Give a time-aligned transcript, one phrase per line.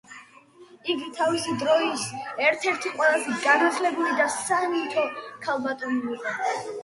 [0.93, 2.05] იგი თავისი დროის
[2.45, 5.07] ერთ-ერთი ყველაზე განათლებული და სათნო
[5.47, 6.35] ქალბატონი იყო.